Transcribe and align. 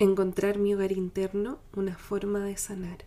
Encontrar 0.00 0.58
mi 0.58 0.74
hogar 0.74 0.90
interno 0.90 1.60
una 1.72 1.96
forma 1.96 2.40
de 2.40 2.56
sanar. 2.56 3.04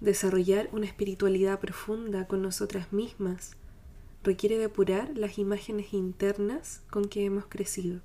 Desarrollar 0.00 0.68
una 0.72 0.86
espiritualidad 0.86 1.60
profunda 1.60 2.26
con 2.26 2.42
nosotras 2.42 2.92
mismas 2.92 3.52
requiere 4.24 4.58
depurar 4.58 5.16
las 5.16 5.38
imágenes 5.38 5.94
internas 5.94 6.82
con 6.90 7.04
que 7.04 7.24
hemos 7.24 7.46
crecido. 7.46 8.00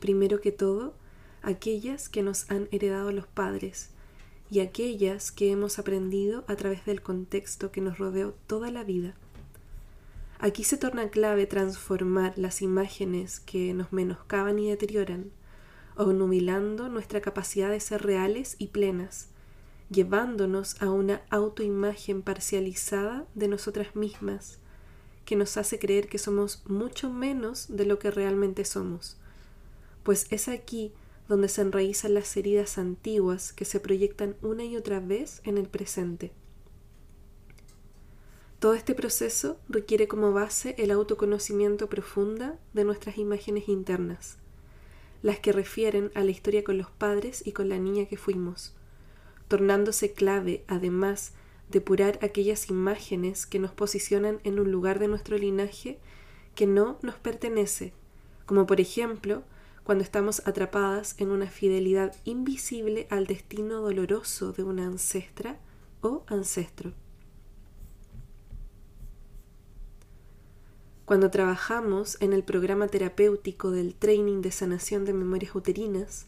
Primero 0.00 0.40
que 0.40 0.50
todo, 0.50 0.96
aquellas 1.40 2.08
que 2.08 2.24
nos 2.24 2.50
han 2.50 2.66
heredado 2.72 3.12
los 3.12 3.28
padres 3.28 3.90
y 4.50 4.58
aquellas 4.58 5.30
que 5.30 5.52
hemos 5.52 5.78
aprendido 5.78 6.44
a 6.48 6.56
través 6.56 6.84
del 6.84 7.00
contexto 7.00 7.70
que 7.70 7.80
nos 7.80 7.98
rodeó 7.98 8.34
toda 8.48 8.72
la 8.72 8.82
vida. 8.82 9.14
Aquí 10.40 10.64
se 10.64 10.78
torna 10.78 11.10
clave 11.10 11.46
transformar 11.46 12.36
las 12.36 12.60
imágenes 12.60 13.38
que 13.38 13.72
nos 13.72 13.92
menoscaban 13.92 14.58
y 14.58 14.68
deterioran, 14.68 15.30
obnubilando 15.96 16.88
nuestra 16.88 17.20
capacidad 17.20 17.70
de 17.70 17.80
ser 17.80 18.02
reales 18.02 18.56
y 18.58 18.68
plenas, 18.68 19.28
llevándonos 19.90 20.80
a 20.82 20.90
una 20.90 21.22
autoimagen 21.30 22.22
parcializada 22.22 23.26
de 23.34 23.48
nosotras 23.48 23.94
mismas, 23.94 24.58
que 25.24 25.36
nos 25.36 25.56
hace 25.56 25.78
creer 25.78 26.08
que 26.08 26.18
somos 26.18 26.62
mucho 26.66 27.10
menos 27.10 27.66
de 27.68 27.86
lo 27.86 27.98
que 27.98 28.10
realmente 28.10 28.64
somos, 28.64 29.16
pues 30.02 30.26
es 30.30 30.48
aquí 30.48 30.92
donde 31.28 31.48
se 31.48 31.62
enraizan 31.62 32.14
las 32.14 32.36
heridas 32.36 32.76
antiguas 32.76 33.52
que 33.52 33.64
se 33.64 33.80
proyectan 33.80 34.36
una 34.42 34.64
y 34.64 34.76
otra 34.76 35.00
vez 35.00 35.40
en 35.44 35.56
el 35.56 35.68
presente. 35.68 36.32
Todo 38.58 38.74
este 38.74 38.94
proceso 38.94 39.58
requiere 39.68 40.08
como 40.08 40.32
base 40.32 40.74
el 40.78 40.90
autoconocimiento 40.90 41.88
profunda 41.88 42.58
de 42.72 42.84
nuestras 42.84 43.18
imágenes 43.18 43.68
internas, 43.68 44.38
las 45.24 45.38
que 45.38 45.52
refieren 45.52 46.12
a 46.14 46.22
la 46.22 46.30
historia 46.30 46.62
con 46.62 46.76
los 46.76 46.90
padres 46.90 47.42
y 47.46 47.52
con 47.52 47.70
la 47.70 47.78
niña 47.78 48.04
que 48.04 48.18
fuimos, 48.18 48.74
tornándose 49.48 50.12
clave, 50.12 50.64
además, 50.68 51.32
depurar 51.70 52.18
aquellas 52.20 52.68
imágenes 52.68 53.46
que 53.46 53.58
nos 53.58 53.72
posicionan 53.72 54.38
en 54.44 54.60
un 54.60 54.70
lugar 54.70 54.98
de 54.98 55.08
nuestro 55.08 55.38
linaje 55.38 55.98
que 56.54 56.66
no 56.66 56.98
nos 57.00 57.14
pertenece, 57.14 57.94
como 58.44 58.66
por 58.66 58.82
ejemplo 58.82 59.44
cuando 59.82 60.04
estamos 60.04 60.46
atrapadas 60.46 61.14
en 61.18 61.30
una 61.30 61.46
fidelidad 61.46 62.14
invisible 62.24 63.06
al 63.08 63.26
destino 63.26 63.80
doloroso 63.80 64.52
de 64.52 64.62
una 64.62 64.84
ancestra 64.84 65.58
o 66.02 66.22
ancestro. 66.26 66.92
Cuando 71.04 71.30
trabajamos 71.30 72.16
en 72.22 72.32
el 72.32 72.42
programa 72.42 72.88
terapéutico 72.88 73.70
del 73.70 73.94
training 73.94 74.40
de 74.40 74.50
sanación 74.50 75.04
de 75.04 75.12
memorias 75.12 75.54
uterinas, 75.54 76.26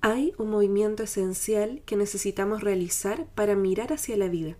hay 0.00 0.34
un 0.38 0.50
movimiento 0.50 1.04
esencial 1.04 1.82
que 1.86 1.94
necesitamos 1.94 2.62
realizar 2.64 3.26
para 3.36 3.54
mirar 3.54 3.92
hacia 3.92 4.16
la 4.16 4.26
vida. 4.26 4.56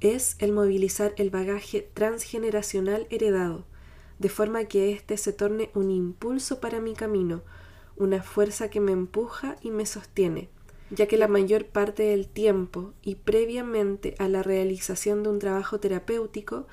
Es 0.00 0.36
el 0.38 0.52
movilizar 0.52 1.14
el 1.16 1.30
bagaje 1.30 1.88
transgeneracional 1.94 3.06
heredado, 3.08 3.64
de 4.18 4.28
forma 4.28 4.64
que 4.64 4.92
éste 4.92 5.16
se 5.16 5.32
torne 5.32 5.70
un 5.74 5.90
impulso 5.90 6.60
para 6.60 6.78
mi 6.78 6.92
camino, 6.92 7.40
una 7.96 8.22
fuerza 8.22 8.68
que 8.68 8.80
me 8.80 8.92
empuja 8.92 9.56
y 9.62 9.70
me 9.70 9.86
sostiene, 9.86 10.50
ya 10.90 11.06
que 11.06 11.16
la 11.16 11.28
mayor 11.28 11.64
parte 11.64 12.02
del 12.02 12.28
tiempo 12.28 12.92
y 13.00 13.14
previamente 13.14 14.14
a 14.18 14.28
la 14.28 14.42
realización 14.42 15.22
de 15.22 15.30
un 15.30 15.38
trabajo 15.38 15.80
terapéutico 15.80 16.66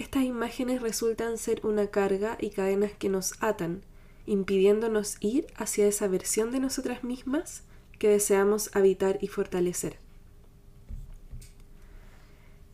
estas 0.00 0.24
imágenes 0.24 0.80
resultan 0.80 1.36
ser 1.36 1.60
una 1.62 1.88
carga 1.88 2.38
y 2.40 2.50
cadenas 2.50 2.92
que 2.92 3.10
nos 3.10 3.34
atan, 3.40 3.82
impidiéndonos 4.24 5.18
ir 5.20 5.46
hacia 5.56 5.86
esa 5.86 6.08
versión 6.08 6.50
de 6.52 6.58
nosotras 6.58 7.04
mismas 7.04 7.64
que 7.98 8.08
deseamos 8.08 8.74
habitar 8.74 9.18
y 9.20 9.28
fortalecer. 9.28 9.98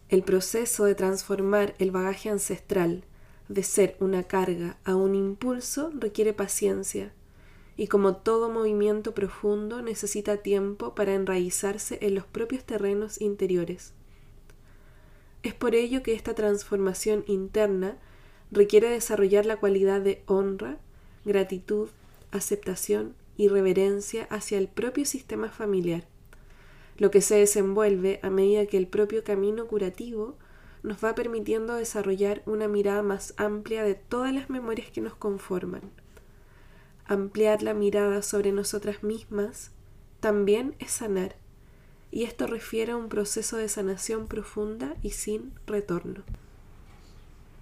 El 0.08 0.22
proceso 0.22 0.84
de 0.84 0.94
transformar 0.94 1.74
el 1.80 1.90
bagaje 1.90 2.30
ancestral 2.30 3.02
de 3.48 3.64
ser 3.64 3.96
una 3.98 4.22
carga 4.22 4.76
a 4.84 4.94
un 4.94 5.16
impulso 5.16 5.90
requiere 5.94 6.32
paciencia, 6.32 7.12
y 7.76 7.88
como 7.88 8.16
todo 8.16 8.50
movimiento 8.50 9.14
profundo 9.14 9.82
necesita 9.82 10.36
tiempo 10.36 10.94
para 10.94 11.14
enraizarse 11.14 11.98
en 12.02 12.14
los 12.14 12.24
propios 12.24 12.62
terrenos 12.62 13.20
interiores. 13.20 13.94
Es 15.46 15.54
por 15.54 15.76
ello 15.76 16.02
que 16.02 16.12
esta 16.12 16.34
transformación 16.34 17.22
interna 17.28 17.98
requiere 18.50 18.90
desarrollar 18.90 19.46
la 19.46 19.58
cualidad 19.58 20.00
de 20.00 20.24
honra, 20.26 20.78
gratitud, 21.24 21.88
aceptación 22.32 23.14
y 23.36 23.46
reverencia 23.46 24.24
hacia 24.24 24.58
el 24.58 24.66
propio 24.66 25.04
sistema 25.04 25.48
familiar, 25.48 26.02
lo 26.98 27.12
que 27.12 27.20
se 27.20 27.36
desenvuelve 27.36 28.18
a 28.24 28.28
medida 28.28 28.66
que 28.66 28.76
el 28.76 28.88
propio 28.88 29.22
camino 29.22 29.68
curativo 29.68 30.34
nos 30.82 31.04
va 31.04 31.14
permitiendo 31.14 31.74
desarrollar 31.74 32.42
una 32.44 32.66
mirada 32.66 33.04
más 33.04 33.32
amplia 33.36 33.84
de 33.84 33.94
todas 33.94 34.34
las 34.34 34.50
memorias 34.50 34.90
que 34.90 35.00
nos 35.00 35.14
conforman. 35.14 35.92
Ampliar 37.04 37.62
la 37.62 37.72
mirada 37.72 38.22
sobre 38.22 38.50
nosotras 38.50 39.04
mismas 39.04 39.70
también 40.18 40.74
es 40.80 40.90
sanar 40.90 41.36
y 42.10 42.24
esto 42.24 42.46
refiere 42.46 42.92
a 42.92 42.96
un 42.96 43.08
proceso 43.08 43.56
de 43.56 43.68
sanación 43.68 44.26
profunda 44.26 44.94
y 45.02 45.10
sin 45.10 45.52
retorno. 45.66 46.22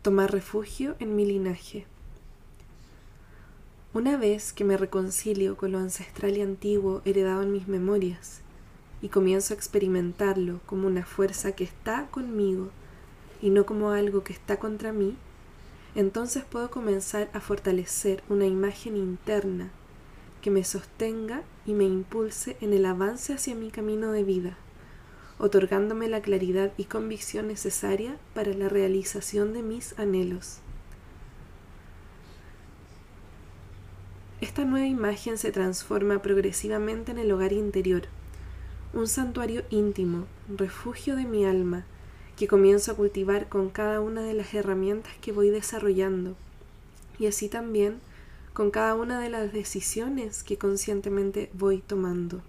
Tomar 0.02 0.32
refugio 0.32 0.96
en 0.98 1.16
mi 1.16 1.24
linaje. 1.24 1.86
Una 3.94 4.16
vez 4.16 4.52
que 4.52 4.64
me 4.64 4.76
reconcilio 4.76 5.56
con 5.56 5.72
lo 5.72 5.78
ancestral 5.78 6.36
y 6.36 6.42
antiguo 6.42 7.00
heredado 7.04 7.42
en 7.42 7.52
mis 7.52 7.68
memorias 7.68 8.40
y 9.00 9.08
comienzo 9.08 9.54
a 9.54 9.56
experimentarlo 9.56 10.60
como 10.66 10.86
una 10.88 11.04
fuerza 11.04 11.52
que 11.52 11.64
está 11.64 12.06
conmigo 12.10 12.70
y 13.40 13.50
no 13.50 13.66
como 13.66 13.90
algo 13.90 14.24
que 14.24 14.32
está 14.32 14.58
contra 14.58 14.92
mí, 14.92 15.16
entonces 15.94 16.44
puedo 16.44 16.70
comenzar 16.70 17.30
a 17.32 17.40
fortalecer 17.40 18.22
una 18.28 18.46
imagen 18.46 18.96
interna 18.96 19.70
que 20.44 20.50
me 20.50 20.62
sostenga 20.62 21.42
y 21.64 21.72
me 21.72 21.84
impulse 21.84 22.58
en 22.60 22.74
el 22.74 22.84
avance 22.84 23.32
hacia 23.32 23.54
mi 23.54 23.70
camino 23.70 24.12
de 24.12 24.24
vida, 24.24 24.58
otorgándome 25.38 26.06
la 26.06 26.20
claridad 26.20 26.70
y 26.76 26.84
convicción 26.84 27.48
necesaria 27.48 28.18
para 28.34 28.52
la 28.52 28.68
realización 28.68 29.54
de 29.54 29.62
mis 29.62 29.98
anhelos. 29.98 30.58
Esta 34.42 34.66
nueva 34.66 34.86
imagen 34.86 35.38
se 35.38 35.50
transforma 35.50 36.20
progresivamente 36.20 37.12
en 37.12 37.20
el 37.20 37.32
hogar 37.32 37.54
interior, 37.54 38.02
un 38.92 39.08
santuario 39.08 39.62
íntimo, 39.70 40.26
refugio 40.54 41.16
de 41.16 41.24
mi 41.24 41.46
alma, 41.46 41.86
que 42.36 42.48
comienzo 42.48 42.92
a 42.92 42.96
cultivar 42.96 43.48
con 43.48 43.70
cada 43.70 44.02
una 44.02 44.20
de 44.20 44.34
las 44.34 44.52
herramientas 44.52 45.14
que 45.22 45.32
voy 45.32 45.48
desarrollando, 45.48 46.36
y 47.18 47.28
así 47.28 47.48
también 47.48 48.00
con 48.54 48.70
cada 48.70 48.94
una 48.94 49.20
de 49.20 49.28
las 49.28 49.52
decisiones 49.52 50.44
que 50.44 50.56
conscientemente 50.56 51.50
voy 51.54 51.78
tomando. 51.78 52.40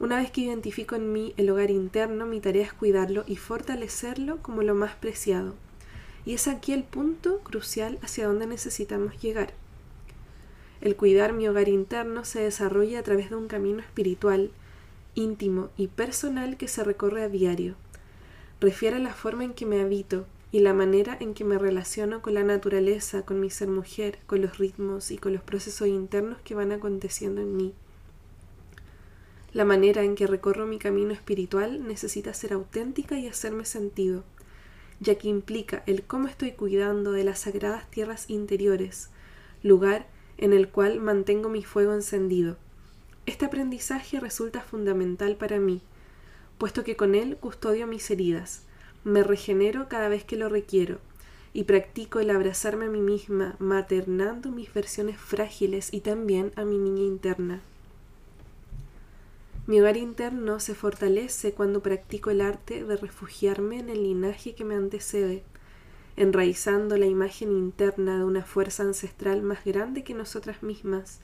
Una 0.00 0.16
vez 0.16 0.32
que 0.32 0.40
identifico 0.40 0.96
en 0.96 1.12
mí 1.12 1.32
el 1.36 1.48
hogar 1.48 1.70
interno, 1.70 2.26
mi 2.26 2.40
tarea 2.40 2.64
es 2.64 2.72
cuidarlo 2.72 3.22
y 3.26 3.36
fortalecerlo 3.36 4.42
como 4.42 4.62
lo 4.62 4.74
más 4.74 4.96
preciado. 4.96 5.54
Y 6.26 6.34
es 6.34 6.48
aquí 6.48 6.72
el 6.72 6.82
punto 6.82 7.38
crucial 7.38 8.00
hacia 8.02 8.26
donde 8.26 8.48
necesitamos 8.48 9.20
llegar. 9.22 9.52
El 10.80 10.96
cuidar 10.96 11.34
mi 11.34 11.46
hogar 11.46 11.68
interno 11.68 12.24
se 12.24 12.40
desarrolla 12.40 12.98
a 12.98 13.02
través 13.04 13.30
de 13.30 13.36
un 13.36 13.46
camino 13.46 13.78
espiritual, 13.78 14.50
íntimo 15.14 15.68
y 15.76 15.86
personal 15.86 16.56
que 16.56 16.66
se 16.66 16.82
recorre 16.82 17.22
a 17.22 17.28
diario. 17.28 17.76
Refiere 18.60 18.96
a 18.96 19.00
la 19.00 19.14
forma 19.14 19.44
en 19.44 19.54
que 19.54 19.66
me 19.66 19.80
habito, 19.80 20.26
y 20.52 20.60
la 20.60 20.74
manera 20.74 21.16
en 21.20 21.34
que 21.34 21.44
me 21.44 21.58
relaciono 21.58 22.22
con 22.22 22.34
la 22.34 22.42
naturaleza, 22.42 23.22
con 23.22 23.38
mi 23.40 23.50
ser 23.50 23.68
mujer, 23.68 24.18
con 24.26 24.42
los 24.42 24.58
ritmos 24.58 25.10
y 25.10 25.18
con 25.18 25.32
los 25.32 25.42
procesos 25.42 25.86
internos 25.88 26.38
que 26.42 26.54
van 26.54 26.72
aconteciendo 26.72 27.40
en 27.40 27.56
mí. 27.56 27.74
La 29.52 29.64
manera 29.64 30.02
en 30.02 30.14
que 30.14 30.26
recorro 30.26 30.66
mi 30.66 30.78
camino 30.78 31.12
espiritual 31.12 31.86
necesita 31.86 32.34
ser 32.34 32.52
auténtica 32.52 33.18
y 33.18 33.28
hacerme 33.28 33.64
sentido, 33.64 34.24
ya 35.00 35.16
que 35.16 35.28
implica 35.28 35.82
el 35.86 36.02
cómo 36.02 36.28
estoy 36.28 36.52
cuidando 36.52 37.12
de 37.12 37.24
las 37.24 37.40
sagradas 37.40 37.90
tierras 37.90 38.28
interiores, 38.28 39.10
lugar 39.62 40.06
en 40.38 40.52
el 40.52 40.68
cual 40.68 41.00
mantengo 41.00 41.48
mi 41.48 41.62
fuego 41.62 41.94
encendido. 41.94 42.56
Este 43.26 43.44
aprendizaje 43.44 44.18
resulta 44.18 44.62
fundamental 44.62 45.36
para 45.36 45.58
mí, 45.58 45.80
puesto 46.58 46.82
que 46.82 46.96
con 46.96 47.14
él 47.14 47.36
custodio 47.36 47.86
mis 47.86 48.10
heridas, 48.10 48.62
me 49.04 49.22
regenero 49.22 49.88
cada 49.88 50.08
vez 50.08 50.24
que 50.24 50.36
lo 50.36 50.48
requiero, 50.48 50.98
y 51.52 51.64
practico 51.64 52.20
el 52.20 52.30
abrazarme 52.30 52.86
a 52.86 52.90
mí 52.90 53.00
misma, 53.00 53.56
maternando 53.58 54.50
mis 54.50 54.72
versiones 54.72 55.18
frágiles 55.18 55.92
y 55.92 56.00
también 56.00 56.52
a 56.56 56.64
mi 56.64 56.78
niña 56.78 57.02
interna. 57.02 57.60
Mi 59.66 59.80
hogar 59.80 59.96
interno 59.96 60.58
se 60.58 60.74
fortalece 60.74 61.52
cuando 61.52 61.80
practico 61.80 62.30
el 62.30 62.40
arte 62.40 62.84
de 62.84 62.96
refugiarme 62.96 63.78
en 63.78 63.88
el 63.88 64.02
linaje 64.02 64.54
que 64.54 64.64
me 64.64 64.74
antecede, 64.74 65.42
enraizando 66.16 66.96
la 66.96 67.06
imagen 67.06 67.52
interna 67.52 68.18
de 68.18 68.24
una 68.24 68.42
fuerza 68.42 68.82
ancestral 68.82 69.42
más 69.42 69.64
grande 69.64 70.02
que 70.02 70.12
nosotras 70.12 70.62
mismas, 70.62 71.20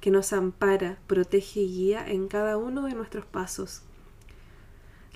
que 0.00 0.10
nos 0.10 0.32
ampara, 0.32 0.98
protege 1.06 1.60
y 1.60 1.68
guía 1.68 2.06
en 2.06 2.28
cada 2.28 2.56
uno 2.56 2.82
de 2.86 2.94
nuestros 2.94 3.24
pasos. 3.24 3.82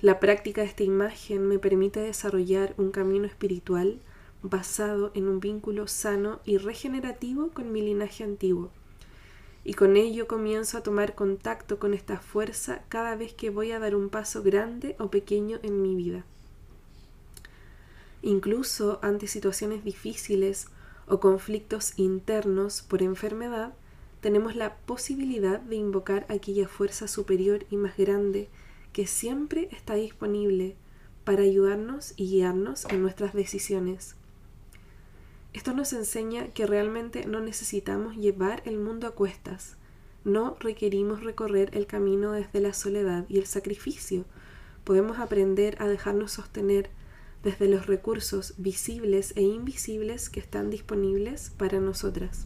La 0.01 0.19
práctica 0.19 0.61
de 0.61 0.67
esta 0.67 0.81
imagen 0.81 1.47
me 1.47 1.59
permite 1.59 1.99
desarrollar 1.99 2.73
un 2.77 2.89
camino 2.89 3.25
espiritual 3.25 3.99
basado 4.41 5.11
en 5.13 5.27
un 5.27 5.39
vínculo 5.39 5.87
sano 5.87 6.39
y 6.43 6.57
regenerativo 6.57 7.49
con 7.49 7.71
mi 7.71 7.83
linaje 7.83 8.23
antiguo. 8.23 8.71
Y 9.63 9.75
con 9.75 9.97
ello 9.97 10.27
comienzo 10.27 10.79
a 10.79 10.81
tomar 10.81 11.13
contacto 11.13 11.77
con 11.77 11.93
esta 11.93 12.19
fuerza 12.19 12.81
cada 12.89 13.15
vez 13.15 13.35
que 13.35 13.51
voy 13.51 13.73
a 13.73 13.79
dar 13.79 13.95
un 13.95 14.09
paso 14.09 14.41
grande 14.41 14.95
o 14.97 15.11
pequeño 15.11 15.59
en 15.61 15.83
mi 15.83 15.93
vida. 15.93 16.25
Incluso 18.23 18.97
ante 19.03 19.27
situaciones 19.27 19.83
difíciles 19.83 20.65
o 21.07 21.19
conflictos 21.19 21.93
internos 21.97 22.81
por 22.81 23.03
enfermedad, 23.03 23.75
tenemos 24.19 24.55
la 24.55 24.77
posibilidad 24.77 25.59
de 25.59 25.75
invocar 25.75 26.25
aquella 26.27 26.67
fuerza 26.67 27.07
superior 27.07 27.67
y 27.69 27.77
más 27.77 27.97
grande 27.97 28.49
que 28.93 29.07
siempre 29.07 29.69
está 29.71 29.95
disponible 29.95 30.75
para 31.23 31.43
ayudarnos 31.43 32.13
y 32.17 32.27
guiarnos 32.27 32.85
en 32.85 33.01
nuestras 33.01 33.33
decisiones. 33.33 34.15
Esto 35.53 35.73
nos 35.73 35.93
enseña 35.93 36.47
que 36.49 36.65
realmente 36.65 37.25
no 37.25 37.41
necesitamos 37.41 38.15
llevar 38.15 38.61
el 38.65 38.77
mundo 38.77 39.07
a 39.07 39.11
cuestas, 39.11 39.75
no 40.23 40.55
requerimos 40.59 41.23
recorrer 41.23 41.71
el 41.73 41.87
camino 41.87 42.31
desde 42.31 42.61
la 42.61 42.73
soledad 42.73 43.25
y 43.27 43.37
el 43.37 43.45
sacrificio, 43.45 44.25
podemos 44.83 45.19
aprender 45.19 45.75
a 45.79 45.87
dejarnos 45.87 46.31
sostener 46.31 46.89
desde 47.43 47.67
los 47.67 47.87
recursos 47.87 48.53
visibles 48.57 49.33
e 49.35 49.41
invisibles 49.41 50.29
que 50.29 50.39
están 50.39 50.69
disponibles 50.69 51.51
para 51.57 51.79
nosotras. 51.79 52.45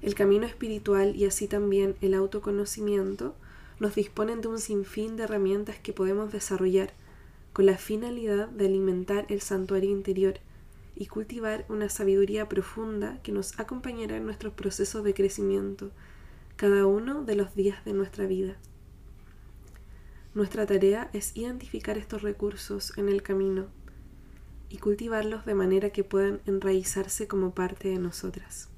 El 0.00 0.14
camino 0.14 0.46
espiritual 0.46 1.14
y 1.16 1.26
así 1.26 1.46
también 1.46 1.96
el 2.00 2.14
autoconocimiento 2.14 3.34
nos 3.80 3.94
disponen 3.94 4.42
de 4.42 4.48
un 4.48 4.58
sinfín 4.58 5.16
de 5.16 5.24
herramientas 5.24 5.78
que 5.78 5.92
podemos 5.92 6.30
desarrollar 6.30 6.92
con 7.52 7.66
la 7.66 7.78
finalidad 7.78 8.48
de 8.48 8.66
alimentar 8.66 9.26
el 9.28 9.40
santuario 9.40 9.90
interior 9.90 10.34
y 10.94 11.06
cultivar 11.06 11.64
una 11.68 11.88
sabiduría 11.88 12.48
profunda 12.48 13.18
que 13.22 13.32
nos 13.32 13.58
acompañará 13.58 14.18
en 14.18 14.26
nuestros 14.26 14.52
procesos 14.52 15.02
de 15.02 15.14
crecimiento 15.14 15.90
cada 16.56 16.86
uno 16.86 17.24
de 17.24 17.36
los 17.36 17.54
días 17.54 17.84
de 17.86 17.94
nuestra 17.94 18.26
vida. 18.26 18.56
Nuestra 20.34 20.66
tarea 20.66 21.10
es 21.12 21.36
identificar 21.36 21.98
estos 21.98 22.22
recursos 22.22 22.96
en 22.98 23.08
el 23.08 23.22
camino 23.22 23.66
y 24.68 24.76
cultivarlos 24.76 25.44
de 25.44 25.54
manera 25.54 25.90
que 25.90 26.04
puedan 26.04 26.40
enraizarse 26.46 27.26
como 27.26 27.52
parte 27.54 27.88
de 27.88 27.98
nosotras. 27.98 28.69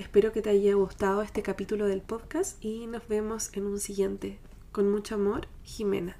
Espero 0.00 0.32
que 0.32 0.40
te 0.40 0.48
haya 0.48 0.72
gustado 0.72 1.20
este 1.20 1.42
capítulo 1.42 1.84
del 1.84 2.00
podcast 2.00 2.56
y 2.64 2.86
nos 2.86 3.06
vemos 3.06 3.50
en 3.52 3.66
un 3.66 3.78
siguiente. 3.78 4.38
Con 4.72 4.90
mucho 4.90 5.16
amor, 5.16 5.46
Jimena. 5.62 6.16